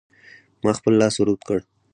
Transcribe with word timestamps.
ما 0.63 0.71
خپل 0.77 0.93
لاس 1.01 1.15
ور 1.17 1.27
اوږد 1.29 1.41
کړ. 1.47 1.59